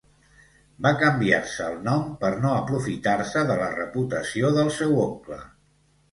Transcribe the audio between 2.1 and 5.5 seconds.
per no aprofitar-se de la reputació del seu oncle.